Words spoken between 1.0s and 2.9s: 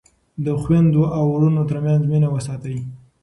او وروڼو ترمنځ مینه وساتئ.